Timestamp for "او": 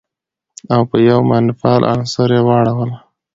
0.73-0.81